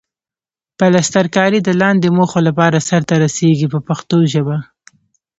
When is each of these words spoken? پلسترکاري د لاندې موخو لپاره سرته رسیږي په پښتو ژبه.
پلسترکاري 0.79 1.59
د 1.63 1.69
لاندې 1.81 2.07
موخو 2.17 2.39
لپاره 2.47 2.85
سرته 2.89 3.13
رسیږي 3.23 3.67
په 3.73 3.79
پښتو 3.87 4.17
ژبه. 4.33 4.57